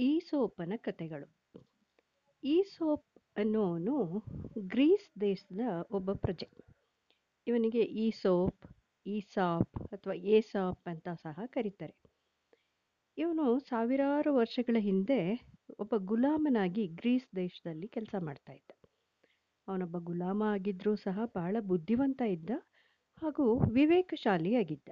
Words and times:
ಈಸೋಪನ 0.00 0.72
ಕಥೆಗಳು. 0.76 1.60
ಈಸೋಪ್ 2.44 3.06
ಅನ್ನೋನು 3.36 4.24
ಗ್ರೀಸ್ 4.58 5.20
ದೇಶದ 5.20 5.60
ಒಬ್ಬ 5.90 6.12
ಪ್ರಜೆ. 6.12 6.64
ಇವನಿಗೆ 7.46 7.82
ಈಸೋಪ್, 7.82 8.66
ಈಸಾಪ್ 9.06 9.78
ಅಥವಾ 9.92 10.14
ಏಸಾಪ್ 10.14 10.88
ಅಂತ 10.88 11.08
ಸಹ 11.08 11.40
ಕರೀತಾರೆ. 11.46 11.94
ಇವನು 13.18 13.58
ಸಾವಿರಾರು 13.58 14.34
ವರ್ಷಗಳ 14.34 14.76
ಹಿಂದೆ 14.78 15.50
ಒಬ್ಬ 15.78 15.94
ಗುಲಾಮನಾಗಿ 15.96 16.86
ಗ್ರೀಸ್ 16.86 17.36
ದೇಶದಲ್ಲಿ 17.36 17.88
ಕೆಲಸ 17.88 18.14
ಮಾಡ್ತಾ 18.18 18.52
ಇದ್ದ. 18.52 18.70
ಅವನೊಬ್ಬ 19.68 19.98
ಗುಲಾಮ 19.98 20.42
ಆಗಿದ್ರೂ 20.42 20.96
ಸಹ 20.96 21.18
ಬಹಳ 21.34 21.56
ಬುದ್ಧಿವಂತ 21.60 22.22
ಇದ್ದ 22.22 22.50
ಹಾಗೂ 23.22 23.58
ವಿವೇಕಶಾಲಿಯಾಗಿದ್ದ. 23.58 24.88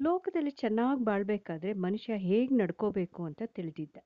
ಲೋಕದಲ್ಲಿ 0.00 0.50
ಚೆನ್ನಾಗಿ 0.50 1.04
ಬಾಳ್ಬೇಕಾದ್ರೆ 1.04 1.72
ಮನುಷ್ಯ 1.72 2.12
ಹೇಗೆ 2.16 2.54
ನಡ್ಕೋಬೇಕು 2.54 3.24
ಅಂತ 3.24 3.42
ತಿಳಿದಿದ್ದ. 3.46 3.96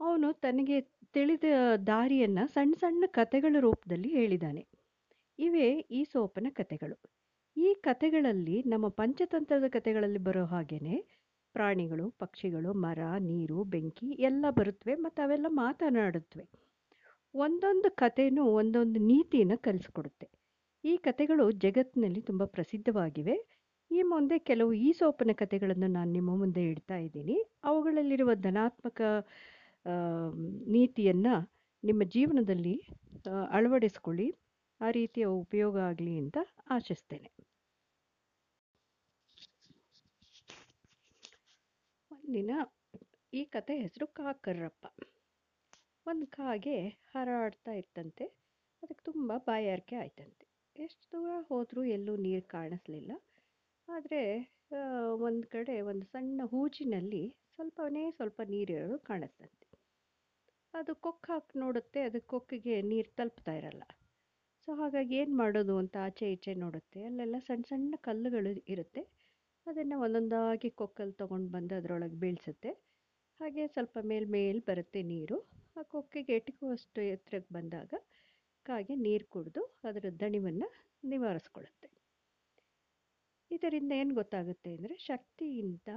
ಅವನು 0.00 0.32
ತನಗೆ 0.32 0.80
ತಿಳಿದ 1.12 1.44
ದಾರಿಯನ್ನು 1.86 2.48
ಸಣ್ಣ 2.48 2.74
ಸಣ್ಣ 2.80 3.04
ಕಥೆಗಳ 3.06 3.56
ರೂಪದಲ್ಲಿ 3.60 4.08
ಹೇಳಿದಾನೆ. 4.08 4.62
ಇವೇ 5.38 5.68
ಈ 5.90 6.04
ಸೋಪನ 6.04 6.46
ಕಥೆಗಳು. 6.50 6.96
ಈ 7.56 7.74
ಕಥೆಗಳಲ್ಲಿ 7.80 8.62
ನಮ್ಮ 8.62 8.88
ಪಂಚತಂತ್ರದ 8.88 9.64
ಕಥೆಗಳಲ್ಲಿ 9.68 10.18
ಬರೋ 10.18 10.44
ಹಾಗೇನೆ 10.44 10.96
ಪ್ರಾಣಿಗಳು, 11.54 12.10
ಪಕ್ಷಿಗಳು, 12.10 12.74
ಮರ, 12.74 12.98
ನೀರು, 13.20 13.64
ಬೆಂಕಿ 13.64 14.08
ಎಲ್ಲ 14.20 14.46
ಬರುತ್ತವೆ 14.50 14.94
ಮತ್ತು 14.94 15.22
ಅವೆಲ್ಲ 15.22 15.46
ಮಾತನಾಡುತ್ತವೆ 15.48 16.44
ಒಂದೊಂದು 17.34 17.90
ಕಥೆನೂ 17.96 18.44
ಒಂದೊಂದು 18.44 19.00
ನೀತಿನ 19.00 19.52
ಕಲಿಸ್ಕೊಡುತ್ತೆ. 19.56 20.26
ಈ 20.84 20.96
ಕಥೆಗಳು 20.96 21.50
ಜಗತ್ತಿನಲ್ಲಿ 21.50 22.20
ತುಂಬ 22.20 22.44
ಪ್ರಸಿದ್ಧವಾಗಿವೆ. 22.44 23.57
ಈ 23.90 24.00
ಮುಂದೆ 24.12 24.36
ಕೆಲವು 24.48 24.72
ಈಸೋಪನ 24.88 25.32
ಕಥೆಗಳನ್ನು 25.42 25.88
ನಾನು 25.96 26.10
ನಿಮ್ಮ 26.16 26.30
ಮುಂದೆ 26.40 26.62
ಇಡ್ತಾ 26.72 26.96
ಇದ್ದೀನಿ. 27.06 27.36
ಅವುಗಳಲ್ಲಿರುವ 27.68 28.30
ಧನಾತ್ಮಕ 28.46 29.00
ನೀತಿಯನ್ನು 30.74 31.34
ನಿಮ್ಮ 31.82 32.02
ಜೀವನದಲ್ಲಿ 32.14 32.76
ಅಳವಡಿಸ್ಕೊಳ್ಳಿ. 33.56 34.28
ಆ 34.80 34.88
ರೀತಿಯ 34.98 35.26
ಉಪಯೋಗ 35.44 35.76
ಆಗಲಿ 35.90 36.14
ಅಂತ 36.22 36.38
ಆಶಿಸ್ತೇನೆ. 36.76 37.30
ಒಂದಿನ 42.10 42.52
ಈ 43.32 43.42
ಕತೆ 43.54 43.74
ಹೆಸರು 43.84 44.06
ಕಾಕರ್ರಪ್ಪ 44.18 44.86
ಒಂದು 46.06 46.26
ಕಾಗೆ 46.36 46.76
ಹಾರಾಡ್ತಾ 47.12 47.72
ಇತ್ತಂತೆ. 47.82 48.26
ಅದಕ್ಕೆ 48.82 49.02
ತುಂಬ 49.10 49.32
ಬಾಯಾರಿಕೆ 49.48 49.96
ಆಯ್ತಂತೆ. 50.02 50.44
ಎಷ್ಟು 50.76 51.06
ದೂರ 51.14 51.30
ಹೋದರೂ 51.48 51.82
ಎಲ್ಲೂ 51.96 52.12
ನೀರು 52.26 52.46
ಕಾಣಿಸ್ಲಿಲ್ಲ. 52.56 53.12
ಆದರೆ 53.88 54.22
ಒಂದು 55.20 55.46
ಕಡೆ 55.48 55.80
ಒಂದು 55.80 56.06
ಸಣ್ಣ 56.06 56.40
ಹೂಜಿನಲ್ಲಿ 56.44 57.22
ಸ್ವಲ್ಪನೇ 57.54 58.10
ಸ್ವಲ್ಪ 58.10 58.40
ನೀರಿರೋದು 58.46 58.98
ಕಾಣಿಸ್ತಂತೆ 58.98 59.66
ಅದು 60.74 60.94
ಕೊಕ್ಕೆ 60.94 61.32
ಹಾಕಿ 61.32 61.58
ನೋಡುತ್ತೆ, 61.58 62.00
ಅದು 62.02 62.20
ಕೊಕ್ಕಿಗೆ 62.26 62.82
ನೀರು 62.82 63.10
ತಲುಪ್ತಾ 63.16 63.52
ಇರಲ್ಲ. 63.52 63.82
ಸೊ, 64.68 64.74
ಹಾಗಾಗಿ 64.74 65.14
ಏನು 65.16 65.36
ಮಾಡೋದು 65.36 65.78
ಅಂತ 65.78 65.96
ಆಚೆ 66.00 66.32
ಈಚೆ 66.32 66.54
ನೋಡುತ್ತೆ. 66.54 67.04
ಅಲ್ಲೆಲ್ಲ 67.04 67.36
ಸಣ್ಣ 67.38 67.64
ಸಣ್ಣ 67.68 67.94
ಕಲ್ಲುಗಳು 68.00 68.52
ಇರುತ್ತೆ. 68.68 69.02
ಅದನ್ನು 69.66 70.00
ಒಂದೊಂದಾಗಿ 70.00 70.70
ಕೊಕ್ಕಲ್ಲಿ 70.70 71.12
ತೊಗೊಂಡು 71.12 71.50
ಬಂದು 71.50 71.74
ಅದರೊಳಗೆ 71.74 72.14
ಬೀಳ್ಸುತ್ತೆ. 72.14 72.70
ಹಾಗೆ 73.40 73.66
ಸ್ವಲ್ಪ 73.66 73.98
ಮೇಲ್ 74.04 74.26
ಮೇಲ್ 74.26 74.60
ಬರುತ್ತೆ 74.60 75.02
ನೀರು. 75.02 75.38
ಆ 75.76 75.82
ಕೊಕ್ಕಿಗೆ 75.82 76.32
ಎಟಕುವಷ್ಟು 76.32 77.00
ಎತ್ತರಕ್ಕೆ 77.00 77.54
ಬಂದಾಗ 77.54 77.92
ಕಾಗೆ 78.66 78.94
ನೀರು 78.96 79.26
ಕುಡಿದು 79.26 79.64
ಅದರ 79.84 80.06
ದಣಿವನ್ನು 80.20 80.68
ನಿವಾರಿಸ್ಕೊಳ್ಳುತ್ತೆ 81.04 81.97
ಇದರಿಂದ 83.50 83.92
ಏನು 83.92 84.12
ಗೊತ್ತಾಗುತ್ತೆ 84.14 84.70
ಅಂದರೆ 84.76 84.96
ಶಕ್ತಿಯಿಂದ 85.06 85.90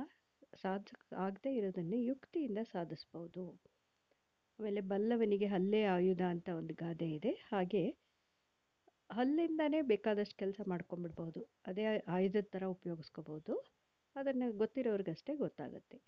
ಸಾಧ 0.54 0.86
ಆಗದೇ 1.26 1.52
ಇರೋದನ್ನು 1.60 1.98
ಯುಕ್ತಿಯಿಂದ 2.10 2.62
ಸಾಧಿಸ್ಬೋದು. 2.74 3.44
ಆಮೇಲೆ 4.60 4.82
ಬಲ್ಲವನಿಗೆ 4.92 5.48
ಹಲ್ಲೆ 5.48 5.82
ಆಯುಧ 5.96 6.24
ಅಂತ 6.34 6.50
ಒಂದು 6.60 6.74
ಗಾದೆ 6.74 7.08
ಇದೆ. 7.18 7.32
ಹಾಗೆ 7.52 7.84
ಹಲ್ಲಿಂದನೇ 9.10 9.80
ಬೇಕಾದಷ್ಟು 9.92 10.36
ಕೆಲಸ 10.38 10.60
ಮಾಡ್ಕೊಂಡ್ಬಿಡ್ಬೋದು. 10.68 11.42
ಅದೇ 11.66 11.86
ಆಯುಧದ 12.08 12.48
ಥರ 12.56 12.66
ಉಪಯೋಗಿಸ್ಕೋಬೋದು. 12.76 13.54
ಅದನ್ನು 14.16 14.48
ಗೊತ್ತಿರೋರಿಗಷ್ಟೇ 14.58 15.34
ಗೊತ್ತಾಗುತ್ತೆ. 15.36 16.00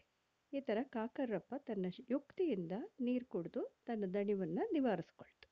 ಈ 0.54 0.60
ಥರ 0.60 0.80
ಕಾಕರಪ್ಪ 0.96 1.54
ತನ್ನ 1.68 1.88
ಯುಕ್ತಿಯಿಂದ 2.10 2.74
ನೀರು 3.02 3.26
ಕುಡಿದು 3.26 3.62
ತನ್ನ 3.88 4.06
ದಣಿವನ್ನು 4.16 4.64
ನಿವಾರಿಸ್ಕೊಳ್ತು 4.74 5.43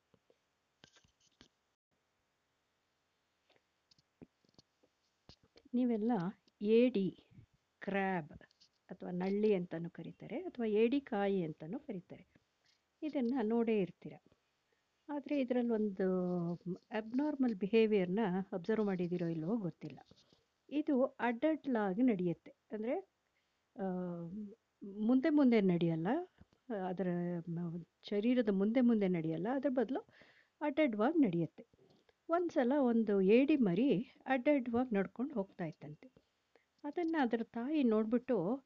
ನೀವೆಲ್ಲ 5.73 6.13
ಏಡಿ, 6.75 7.07
ಕ್ರ್ಯಾಬ್ 7.81 8.33
ಅಥವಾ 8.89 9.11
ನಳ್ಳಿ 9.21 9.53
ಅಂತಲೂ 9.53 9.89
ಕರೀತಾರೆ 9.89 10.37
ಅಥವಾ 10.39 10.65
ಏಡಿಕಾಯಿ 10.81 11.39
ಅಂತಲೂ 11.43 11.79
ಕರೀತಾರೆ. 11.79 12.25
ಇದನ್ನು 13.01 13.41
ನೋಡೇ 13.47 13.75
ಇರ್ತೀರ. 13.81 14.15
ಆದರೆ 15.09 15.35
ಇದರಲ್ಲಿ 15.41 15.73
ಒಂದು 15.73 16.07
ಅಬ್ನಾರ್ಮಲ್ 16.91 17.55
ಬಿಹೇವಿಯರ್ನ 17.55 18.23
ಅಬ್ಸರ್ವ್ 18.53 18.85
ಮಾಡಿದ್ದೀರೋ 18.85 19.27
ಇಲ್ಲವೋ 19.27 19.55
ಗೊತ್ತಿಲ್ಲ. 19.57 19.99
ಇದು 20.69 20.95
ಅಡ್ಡಡ್ಲಾಗಿ 21.19 22.03
ನಡೆಯುತ್ತೆ. 22.03 22.51
ಅಂದರೆ 22.71 22.95
ಮುಂದೆ 25.09 25.29
ಮುಂದೆ 25.29 25.59
ನಡೆಯಲ್ಲ. 25.73 26.09
ಅದರ 26.89 27.07
ಶರೀರದ 28.09 28.51
ಮುಂದೆ 28.51 28.81
ಮುಂದೆ 28.81 29.07
ನಡೆಯಲ್ಲ. 29.07 29.47
ಅದರ 29.55 29.71
ಬದಲು 29.71 30.01
ಅಡ್ಡಡ್ವಾಗಿ 30.61 31.19
ನಡೆಯುತ್ತೆ. 31.19 31.63
ಒಂದು 32.31 32.53
ಸಲ 32.53 32.73
ಒಂದು 32.77 33.21
ಏಡಿ 33.21 33.55
ಮರಿ 33.55 34.07
ಅಡ್ಡಡ್ಡವಾಗಿ 34.25 34.95
ನಡ್ಕೊಂಡು 34.95 35.33
ಹೋಗ್ತಾ 35.33 35.65
ಇತ್ತಂತೆ. 35.65 36.13
ಅದನ್ನು 36.83 37.21
ಅದರ 37.21 37.43
ತಾಯಿ 37.43 37.83
ನೋಡಿಬಿಟ್ಟು, 37.83 38.63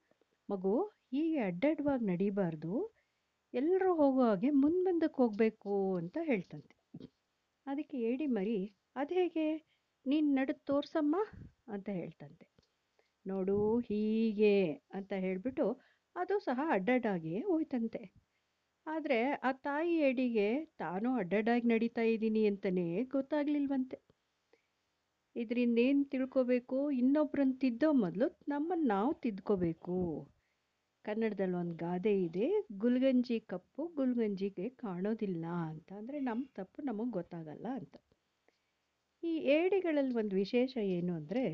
ಮಗು, 0.50 0.82
ಹೀಗೆ 0.84 1.38
ಅಡ್ಡಡ್ಡವಾಗಿ 1.38 2.06
ನಡಿಬಾರ್ದು. 2.06 2.96
ಎಲ್ಲರೂ 3.54 3.96
ಹೋಗೋ 3.96 4.24
ಹಾಗೆ 4.24 4.50
ಮುಂದೆ 4.50 4.92
ಮುಂದಕ್ಕೆ 4.92 5.22
ಹೋಗಬೇಕು 5.22 5.96
ಅಂತ 5.96 6.18
ಹೇಳ್ತಂತೆ. 6.24 6.78
ಅದಕ್ಕೆ 7.66 8.00
ಏಡಿ 8.00 8.26
ಮರಿ, 8.26 8.74
ಅದು 8.96 9.14
ಹೇಗೆ? 9.14 9.58
ನೀನು 10.08 10.34
ನಡೆದು 10.34 10.64
ತೋರ್ಸಮ್ಮ 10.66 11.16
ಅಂತ 11.68 11.90
ಹೇಳ್ತಂತೆ. 11.90 12.48
ನೋಡು 13.28 13.80
ಹೀಗೆ, 13.80 14.74
ಅಂತ 14.74 15.14
ಹೇಳಿಬಿಟ್ಟು 15.14 15.82
ಅದು 16.16 16.40
ಸಹ 16.40 16.60
ಅಡ್ಡಡ್ಡಾಗಿಯೇ 16.70 17.40
ಹೋಯ್ತಂತೆ. 17.40 18.25
ಆದರೆ 18.88 19.32
ಆ 19.32 19.52
ತಾಯಿ 19.52 19.94
ಎಡಿಗೆ 20.00 20.66
ತಾನು 20.66 21.16
ಅಡ್ಡಡ್ಡಾಗಿ 21.16 21.68
ನಡೀತಾ 21.68 22.02
ಇದ್ದೀನಿ 22.02 22.48
ಅಂತಲೇ 22.48 23.04
ಗೊತ್ತಾಗ್ಲಿಲ್ವಂತೆ. 23.04 23.98
ಇದರಿಂದ 25.36 25.80
ಏನು 25.80 26.04
ತಿಳ್ಕೋಬೇಕು? 26.06 26.92
ಇನ್ನೊಬ್ರನ್ನ 26.92 27.54
ತಿದ್ದೋ 27.60 27.92
ಮೊದಲು 27.94 28.40
ನಮ್ಮನ್ನು 28.48 28.86
ನಾವು 28.86 29.14
ತಿದ್ಕೋಬೇಕು. 29.14 30.28
ಕನ್ನಡದಲ್ಲಿ 31.06 31.56
ಒಂದು 31.56 31.76
ಗಾದೆ 31.76 32.24
ಇದೆ, 32.24 32.48
ಗುಲ್ಗಂಜಿ 32.78 33.40
ಕಪ್ಪು, 33.40 33.88
ಗುಲ್ಗಂಜಿಗೆ 33.88 34.70
ಕಾಣೋದಿಲ್ಲ 34.70 35.46
ಅಂತ. 35.46 35.92
ಅಂದರೆ 35.92 36.20
ನಮ್ಮ 36.20 36.46
ತಪ್ಪು 36.56 36.82
ನಮಗೆ 36.82 37.12
ಗೊತ್ತಾಗಲ್ಲ 37.12 37.68
ಅಂತ. 37.74 37.96
ಈ 39.24 39.38
ಏಡಿಗಳಲ್ಲಿ 39.38 40.16
ಒಂದು 40.16 40.36
ವಿಶೇಷ 40.36 40.78
ಏನು 40.78 41.14
ಅಂದರೆ, 41.16 41.46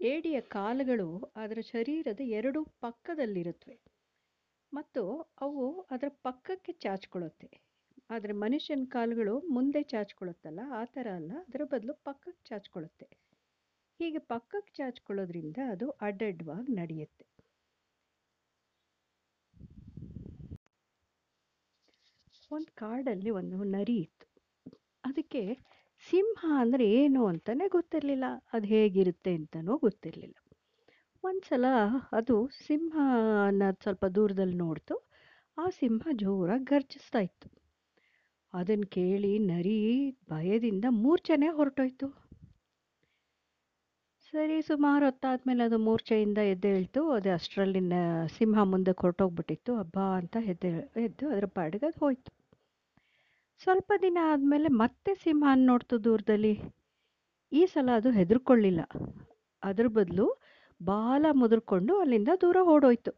ಏಡಿಯ 0.00 0.40
ಕಾಲುಗಳು 0.40 1.32
ಅದರ 1.36 1.58
ಶರೀರದ 1.60 2.20
ಎರಡು 2.20 2.62
ಪಕ್ಕದಲ್ಲಿರುತ್ತವೆ 2.80 3.97
ಮತ್ತು 4.72 5.02
ಅವು 5.40 5.64
ಅದರ 5.90 6.08
ಪಕ್ಕಕ್ಕೆ 6.22 6.72
ಚಾಚ್ಕೊಳ್ಳುತ್ತೆ. 6.72 7.48
ಆದರೆ 8.10 8.32
ಮನುಷ್ಯನ 8.32 8.84
ಕಾಲುಗಳು 8.88 9.34
ಮುಂದೆ 9.48 9.82
ಚಾಚಿಕೊಳ್ಳುತ್ತಲ್ಲ, 9.82 10.60
ಆ 10.72 10.84
ಥರ 10.84 11.06
ಅಲ್ಲ. 11.14 11.32
ಅದರ 11.48 11.62
ಬದಲು 11.64 11.94
ಪಕ್ಕಕ್ಕೆ 12.04 12.48
ಚಾಚ್ಕೊಳ್ಳುತ್ತೆ. 12.48 13.08
ಹೀಗೆ 14.00 14.18
ಪಕ್ಕಕ್ಕೆ 14.18 14.72
ಚಾಚ್ಕೊಳ್ಳೋದ್ರಿಂದ 14.74 15.58
ಅದು 15.70 15.88
ಅಡ್ಡಡ್ಡವಾಗಿ 16.00 16.72
ನಡೆಯುತ್ತೆ. 16.72 17.24
ಒಂದು 22.50 22.70
ಕಾಡಲ್ಲಿ 22.74 23.30
ಒಂದು 23.30 23.64
ನರಿ 23.64 23.96
ಇತ್ತು. 23.96 24.26
ಅದಕ್ಕೆ 25.04 25.42
ಸಿಂಹ 26.04 26.44
ಅಂದರೆ 26.60 26.84
ಏನು 26.92 27.26
ಅಂತಲೇ 27.26 27.68
ಗೊತ್ತಿರಲಿಲ್ಲ. 27.68 28.26
ಅದು 28.52 28.66
ಹೇಗಿರುತ್ತೆ 28.66 29.34
ಅಂತಲೂ 29.34 29.76
ಗೊತ್ತಿರಲಿಲ್ಲ. 29.78 30.36
ಒಂದು 31.28 31.48
ಸಲ 31.48 31.64
ಅದು 32.12 32.50
ಸಿಂಹನ 32.66 33.62
ಸ್ವಲ್ಪ 33.82 34.06
ದೂರದಲ್ಲಿ 34.06 34.56
ನೋಡ್ತು. 34.56 35.08
ಆ 35.58 35.70
ಸಿಂಹ 35.70 36.02
ಜೋರಾಗಿ 36.12 36.64
ಗರ್ಜಿಸ್ತಾ 36.64 37.18
ಇತ್ತು. 37.18 37.48
ಅದನ್ನು 38.54 38.86
ಕೇಳಿ 38.86 39.38
ನರಿ 39.38 40.10
ಭಯದಿಂದ 40.30 40.84
ಮೂರ್ಛೆನೇ 40.90 41.48
ಹೊರಟೋಯ್ತು. 41.48 42.28
ಸರಿ, 44.32 44.62
ಸುಮಾರು 44.62 45.04
ಹೊತ್ತಾದ್ಮೇಲೆ 45.04 45.62
ಅದು 45.64 45.78
ಮೂರ್ಛೆಯಿಂದ 45.78 46.38
ಎದ್ದೇಳ್ತು. 46.38 47.10
ಅದು 47.10 47.32
ಅಷ್ಟರಲ್ಲಿನ 47.32 47.92
ಸಿಂಹ 48.38 48.62
ಮುಂದೆ 48.62 48.90
ಹೊರಟೋಗ್ಬಿಟ್ಟಿತ್ತು 48.90 49.76
ಹಬ್ಬ 49.76 49.98
ಅಂತ 49.98 50.36
ಎದ್ದೆ, 50.44 50.70
ಎದ್ದು 51.04 51.28
ಅದರ 51.28 51.44
ಪಾಡಿಗೆ 51.44 51.98
ಹೋಯ್ತು. 52.00 52.32
ಸ್ವಲ್ಪ 53.62 53.92
ದಿನ 54.02 54.18
ಆದಮೇಲೆ 54.22 54.68
ಮತ್ತೆ 54.68 55.14
ಸಿಂಹ 55.14 55.44
ನೋಡ್ತು 55.54 56.04
ದೂರದಲ್ಲಿ. 56.04 56.60
ಈ 57.52 57.66
ಸಲ 57.66 57.90
ಅದು 57.96 58.10
ಹೆದರ್ಕೊಳ್ಳಿಲ್ಲ. 58.10 58.80
ಅದ್ರ 59.62 59.86
ಬದಲು 59.86 60.26
ಬಾಲ 60.80 61.26
ಮುದುರ್ಕೊಂಡು 61.32 61.92
ಅಲ್ಲಿಂದ 62.00 62.28
ದೂರ 62.40 62.58
ಓಡೋಯ್ತು. 62.74 63.12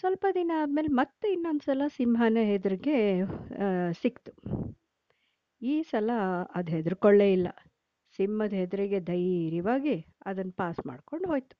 ಸ್ವಲ್ಪ 0.00 0.26
ದಿನ 0.34 0.50
ಆದಮೇಲೆ 0.62 0.88
ಮತ್ತೆ 0.88 1.26
ಇನ್ನೊಂದು 1.32 1.64
ಸಲ 1.64 1.82
ಸಿಂಹನ 1.96 2.38
ಎದುರಿಗೆ 2.56 2.96
ಸಿಕ್ತು. 4.02 4.32
ಈ 5.62 5.74
ಸಲ 5.82 6.10
ಅದು 6.54 6.70
ಹೆದರ್ಕೊಳ್ಳೇ 6.76 7.32
ಇಲ್ಲ. 7.32 7.48
ಸಿಂಹದ 8.16 8.52
ಹೆದರಿಗೆ 8.52 9.00
ಧೈರ್ಯವಾಗಿ 9.00 9.96
ಅದನ್ನು 10.26 10.52
ಪಾಸ್ 10.52 10.80
ಮಾಡ್ಕೊಂಡು 10.86 11.28
ಹೋಯ್ತು. 11.28 11.56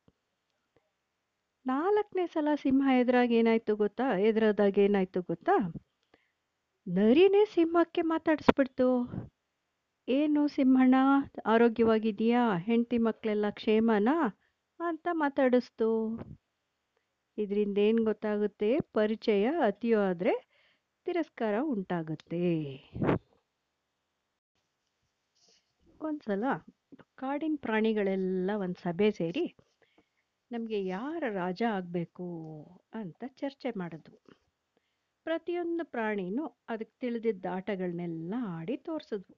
ನಾಲ್ಕನೇ 1.66 2.26
ಸಲ 2.26 2.48
ಸಿಂಹ 2.62 2.88
ಎದುರಾಗ 3.00 3.30
ಏನಾಯ್ತು 3.40 3.72
ಗೊತ್ತಾ? 3.76 4.06
ಎದುರಾದಾಗ 4.28 4.78
ಏನಾಯ್ತು 4.78 5.22
ಗೊತ್ತಾ? 5.22 5.56
ನರಿನೇ 6.86 7.42
ಸಿಂಹಕ್ಕೆ 7.54 8.02
ಮಾತಾಡಿಸ್ಬಿಡ್ತು. 8.12 8.88
ಏನು 10.08 10.42
ಸಿಂಹಣ್ಣ 10.48 10.96
ಆರೋಗ್ಯವಾಗಿದೆಯಾ 11.44 12.42
ಹೆಂಡತಿ 12.58 12.98
ಮಕ್ಕಳೆಲ್ಲ 12.98 13.46
ಕ್ಷೇಮನಾ? 13.50 14.14
ಅಂತ 14.80 15.08
ಮಾತಾಡಿಸ್ತು. 15.12 15.88
ಇದರಿಂದ 17.38 17.78
ಏನು 17.78 18.02
ಗೊತ್ತಾಗುತ್ತೆ, 18.04 18.70
ಪರಿಚಯ 18.92 19.50
ಅತಿಯಾದರೆ 19.62 20.34
ತಿರಸ್ಕಾರ 21.06 21.54
ಉಂಟಾಗುತ್ತೆ. 21.66 22.42
ಒಂದ್ಸಲ 26.00 26.44
ಕಾಡಿನ 27.14 27.56
ಪ್ರಾಣಿಗಳೆಲ್ಲ 27.60 28.50
ಒಂದು 28.56 28.78
ಸಭೆ 28.80 29.10
ಸೇರಿ 29.10 29.44
ನಮಗೆ 30.50 30.86
ಯಾರ 30.86 31.22
ರಾಜ 31.32 31.62
ಆಗಬೇಕು 31.70 32.26
ಅಂತ 32.94 33.22
ಚರ್ಚೆ 33.36 33.70
ಮಾಡಿದ್ವು 33.76 34.18
ಪ್ರತಿಯೊಂದು 35.26 35.84
ಪ್ರಾಣಿನೂ 35.84 36.44
ಅದಕ್ಕೆ 36.68 36.96
ತಿಳಿದಿದ್ದ 37.00 37.46
ಆಟಗಳನ್ನೆಲ್ಲ 37.56 38.34
ಆಡಿ 38.56 38.76
ತೋರಿಸಿದ್ವು 38.76 39.34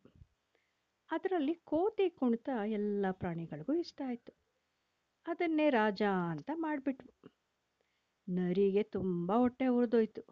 ಅದರಲ್ಲಿ 1.11 1.55
ಕೋತಿ 1.71 2.07
ಕುಣಿತ 2.19 2.49
ಎಲ್ಲ 2.79 3.07
ಪ್ರಾಣಿಗಳಿಗೂ 3.21 3.73
ಇಷ್ಟ 3.85 4.01
ಆಯಿತು. 4.09 4.33
ಅದನ್ನೇ 5.27 5.67
ರಾಜ 5.71 6.03
ಅಂತ 6.33 6.51
ಮಾಡಿಬಿಟ್ವು 6.65 7.11
ನರಿಗೆ 8.29 8.83
ತುಂಬ 8.97 9.31
ಹೊಟ್ಟೆ 9.43 9.67
ಉರಿದೋಯ್ತು. 9.79 10.23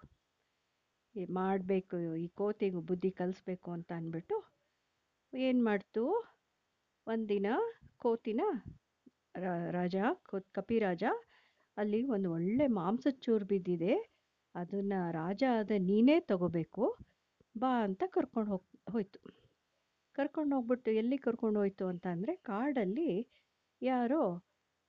ಮಾಡಬೇಕು, 1.34 1.96
ಈ 2.24 2.26
ಕೋತಿಗೂ 2.40 2.80
ಬುದ್ಧಿ 2.80 3.10
ಕಲಿಸ್ಬೇಕು 3.10 3.68
ಅಂತ 3.76 3.90
ಅಂದ್ಬಿಟ್ಟು 3.92 4.36
ಏನು 5.32 5.60
ಮಾಡ್ತು? 5.64 6.02
ಒಂದಿನ 7.06 7.48
ಕೋತಿನ 7.96 8.42
ರಾಜ 9.70 9.96
ಕಪಿರಾಜ 10.56 11.04
ಅಲ್ಲಿ 11.76 12.00
ಒಂದು 12.14 12.28
ಒಳ್ಳೆ 12.36 12.66
ಮಾಂಸದ 12.78 13.16
ಚೂರು 13.24 13.46
ಬಿದ್ದಿದೆ. 13.46 13.94
ಅದನ್ನು 14.54 15.00
ರಾಜ 15.12 15.42
ಆದ 15.58 15.72
ನೀನೇ 15.88 16.16
ತಗೋಬೇಕು, 16.30 16.84
ಬಾ 17.54 17.70
ಅಂತ 17.86 18.02
ಕರ್ಕೊಂಡು 18.14 18.50
ಹೋಗಿ, 18.50 18.78
ಹೋಯ್ತು. 18.92 19.20
ಕರ್ಕೊಂಡು 20.18 20.52
ಹೋಗ್ಬಿಟ್ಟು 20.56 20.90
ಎಲ್ಲಿ 21.00 21.18
ಕರ್ಕೊಂಡು 21.26 21.58
ಹೋಯ್ತು 21.62 21.86
ಅಂತ 21.92 22.06
ಅಂದರೆ 22.14 22.34
ಕಾಡಲ್ಲಿ 22.50 23.10
ಯಾರೋ 23.82 24.22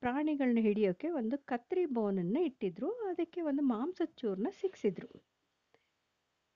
ಪ್ರಾಣಿಗಳನ್ನ 0.02 0.60
ಹಿಡಿಯೋಕ್ಕೆ 0.68 1.08
ಒಂದು 1.20 1.36
ಕತ್ರಿ 1.52 1.84
ಬೋನನ್ನು 1.96 2.42
ಇಟ್ಟಿದ್ರು. 2.50 2.90
ಅದಕ್ಕೆ 3.10 3.40
ಒಂದು 3.50 3.64
ಮಾಂಸದ 3.74 4.12
ಚೂರನ್ನ 4.22 4.52
ಸಿಕ್ಸಿದ್ರು 4.62 5.10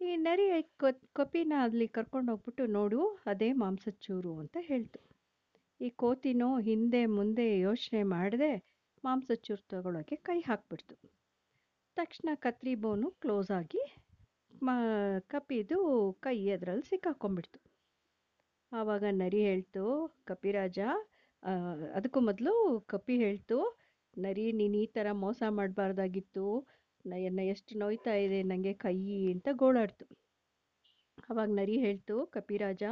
ಈ 0.02 0.12
ನರಿ 0.26 0.46
ಕಪಿನ 1.20 1.54
ಅಲ್ಲಿ 1.66 1.88
ಕರ್ಕೊಂಡು 1.98 2.30
ಹೋಗ್ಬಿಟ್ಟು 2.32 2.64
ನೋಡು, 2.78 3.02
ಅದೇ 3.26 3.50
ಮಾಂಸದ 3.64 3.96
ಚೂರು 4.06 4.32
ಅಂತ 4.42 4.58
ಹೇಳ್ತು. 4.70 5.00
ಈ 5.80 5.90
ಕೋತಿನೋ 6.02 6.50
ಹಿಂದೆ 6.68 7.02
ಮುಂದೆ 7.18 7.46
ಯೋಚನೆ 7.60 8.02
ಮಾಡದೆ 8.14 8.52
ಮಾಂಸದ 9.04 9.38
ಚೂರು 9.46 9.64
ತಗೊಳ್ಳೋಕ್ಕೆ 9.74 10.16
ಕೈ 10.28 10.38
ಹಾಕ್ಬಿಡ್ತು. 10.50 10.96
ತಕ್ಷಣ 11.98 12.30
ಕತ್ರಿ 12.46 12.74
ಬೋನು 12.84 13.08
ಕ್ಲೋಸ್ 13.24 13.52
ಆಗಿ, 13.60 13.84
ಮಾ 14.66 14.76
ಕಪಿದು 15.34 15.80
ಕೈ 16.26 16.38
ಅದರಲ್ಲಿ 16.56 16.86
ಸಿಕ್ಕಾಕೊಂಡ್ಬಿಡ್ತು. 16.92 17.60
ಆವಾಗ 18.74 19.04
ನರಿ 19.14 19.40
ಹೇಳ್ತು 19.42 19.84
ಕಪಿರಾಜ. 20.26 20.80
ಅದಕ್ಕೂ 21.96 22.20
ಮೊದಲು 22.20 22.54
ಕಪಿ 22.88 23.16
ಹೇಳ್ತು, 23.18 23.58
ನರಿ, 24.18 24.46
ನೀನು 24.52 24.78
ಈ 24.78 24.88
ಥರ 24.88 25.08
ಮೋಸ 25.24 25.44
ಮಾಡಬಾರ್ದಾಗಿತ್ತು. 25.50 26.46
ನನ್ನ 27.06 27.40
ಎಷ್ಟು 27.54 27.74
ನೋಯ್ತಾ 27.80 28.14
ಇದೆ 28.16 28.40
ನನಗೆ 28.44 28.74
ಕೈ 28.84 28.98
ಅಂತ 29.34 29.48
ಗೋಳಾಡ್ತು. 29.54 30.06
ಆವಾಗ 31.30 31.50
ನರಿ 31.52 31.76
ಹೇಳ್ತು, 31.78 32.16
ಕಪಿರಾಜ 32.26 32.84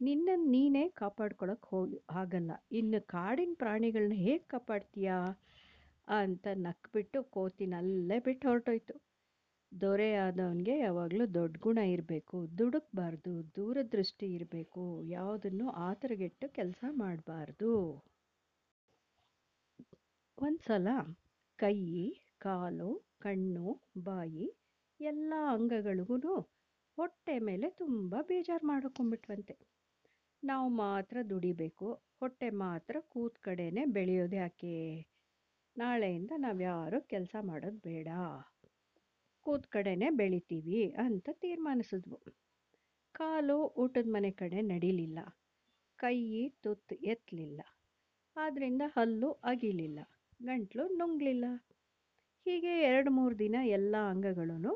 ನಿನ್ನನ್ನು 0.00 0.48
ನೀನೇ 0.50 0.84
ಕಾಪಾಡ್ಕೊಳಕ್ಕೆ 0.88 1.68
ಹೋಗಿ 1.70 1.98
ಆಗಲ್ಲ 2.12 2.52
ಇನ್ನು 2.72 3.00
ಕಾಡಿನ 3.06 3.54
ಪ್ರಾಣಿಗಳನ್ನ 3.58 4.16
ಹೇಗೆ 4.26 4.44
ಕಾಪಾಡ್ತೀಯಾ? 4.44 5.18
ಅಂತ 6.08 6.46
ನಕ್ಬಿಟ್ಟು 6.66 7.18
ಕೋತಿನಲ್ಲೇ 7.34 8.18
ಬಿಟ್ಟು 8.18 8.46
ಹೊರಟೋಯ್ತು. 8.48 8.94
ದೊರೆ 9.76 10.08
ಆದವನಿಗೆ 10.16 10.74
ಯಾವಾಗಲೂ 10.78 11.24
ದೊಡ್ಡ 11.34 11.56
ಗುಣ 11.58 11.78
ಇರಬೇಕು, 11.86 12.38
ದುಡುಕ್ಬಾರ್ದು, 12.58 13.32
ದೂರದೃಷ್ಟಿ 13.56 14.26
ಇರಬೇಕು, 14.34 14.84
ಯಾವುದನ್ನು 15.08 15.66
ಆತರಗೆಟ್ಟು 15.86 16.48
ಕೆಲಸ 16.48 16.84
ಮಾಡಬಾರ್ದು. 16.96 17.70
ಒಂದ್ಸಲ 20.38 20.88
ಕೈ, 21.58 21.76
ಕಾಲು, 22.38 22.90
ಕಣ್ಣು, 23.18 23.66
ಬಾಯಿ 24.02 24.46
ಎಲ್ಲ 25.00 25.32
ಅಂಗಗಳಿಗೂ 25.48 26.36
ಹೊಟ್ಟೆ 26.98 27.38
ಮೇಲೆ 27.38 27.68
ತುಂಬ 27.78 28.14
ಬೇಜಾರು 28.22 28.66
ಮಾಡ್ಕೊಂಬಿಟ್ವಂತೆ 28.66 29.56
ನಾವು 30.42 30.68
ಮಾತ್ರ 30.78 31.16
ದುಡಿಬೇಕು, 31.30 31.88
ಹೊಟ್ಟೆ 32.20 32.50
ಮಾತ್ರ 32.58 32.96
ಕೂತ್ 33.08 33.38
ಕಡೆನೇ 33.38 33.84
ಬೆಳೆಯೋದು 33.90 34.36
ಯಾಕೆ 34.36 34.74
ನಾಳೆಯಿಂದ 35.76 36.32
ನಾವು 36.36 36.60
ಯಾರೂ 36.62 37.00
ಕೆಲಸ 37.06 37.36
ಮಾಡೋದು 37.42 37.80
ಬೇಡ. 37.80 38.08
ಕೂತ್ 39.46 39.66
ಕಡೆನೇ 39.66 40.10
ಬೆಳಿತೀವಿ 40.10 40.92
ಅಂತ 40.92 41.28
ತೀರ್ಮಾನಿಸಿದ್ವು. 41.32 42.18
ಕಾಲು 43.12 43.56
ಊಟದ 43.76 44.08
ಮನೆ 44.08 44.30
ಕಡೆ 44.30 44.60
ನಡಿಲಿಲ್ಲ. 44.60 45.18
ಕೈ 45.96 46.48
ತುತ್ತು 46.48 46.94
ಎತ್ತಲಿಲ್ಲ 46.94 47.60
ಆದ್ರಿಂದ 48.36 48.82
ಹಲ್ಲು 48.86 49.32
ಅಗಿಲಿಲ್ಲ. 49.32 50.00
ಗಂಟ್ಲು 50.42 50.88
ನುಂಗ್ಲಿಲ್ಲ. 50.88 51.44
ಹೀಗೆ 52.44 52.80
ಎರಡು 52.80 53.10
ಮೂರು 53.10 53.38
ದಿನ 53.38 53.56
ಎಲ್ಲ 53.66 53.96
ಅಂಗಗಳೂ 54.10 54.74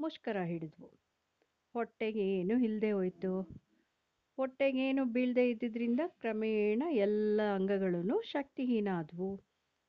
ಮುಷ್ಕರ 0.00 0.42
ಹಿಡಿದ್ವು. 0.42 0.88
ಹೊಟ್ಟೆಗೆ 1.72 2.24
ಏನು 2.40 2.64
ಇಲ್ಲದೆ 2.64 2.90
ಹೋಯ್ತು. 2.92 3.32
ಹೊಟ್ಟೆಗೇನು 4.36 5.04
ಬೀಳದೆ 5.04 5.50
ಇದ್ದಿದ್ದರಿಂದ 5.50 6.00
ಕ್ರಮೇಣ 6.06 6.82
ಎಲ್ಲ 6.90 7.40
ಅಂಗಗಳೂ 7.54 8.22
ಶಕ್ತಿಹೀನ 8.22 8.88
ಆದವು, 8.92 9.30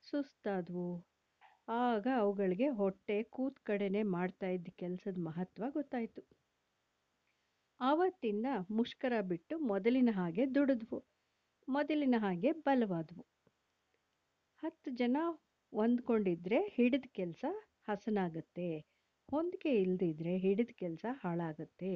ಸುಸ್ತಾದವು. 0.01 1.16
ಆಗ 1.67 2.07
ಅವುಗಳಿಗೆ 2.17 2.67
ಹೊಟ್ಟೆ 2.69 3.23
ಕೂತ್ 3.23 3.59
ಕಡೆನೆ 3.59 4.03
ಮಾಡ್ತಾ 4.03 4.47
ಇದ್ದ 4.47 4.67
ಕೆಲಸದ 4.77 5.17
ಮಹತ್ವ 5.19 5.63
ಗೊತ್ತಾಯಿತು. 5.69 6.21
ಆವತ್ತಿಂದ 7.79 8.45
ಮುಷ್ಕರ 8.69 9.13
ಬಿಟ್ಟು 9.21 9.59
ಮೊದಲಿನ 9.59 10.09
ಹಾಗೆ 10.11 10.45
ದುಡಿದ್ವು, 10.45 10.99
ಮೊದಲಿನ 11.67 12.15
ಹಾಗೆ 12.17 12.51
ಬಲವಾದವು. 12.51 13.25
ಹತ್ತು 14.63 14.91
ಜನ 14.91 15.17
ಹೊಂದ್ಕೊಂಡಿದ್ರೆ 15.73 16.59
ಹಿಡಿದ 16.67 17.05
ಕೆಲಸ 17.13 17.45
ಹಸನಾಗತ್ತೆ, 17.87 18.69
ಹೊಂದಿಕೆ 19.29 19.81
ಇಲ್ದಿದ್ರೆ 19.81 20.37
ಹಿಡಿದ 20.37 20.69
ಕೆಲಸ 20.75 21.05
ಹಾಳಾಗುತ್ತೆ. 21.21 21.93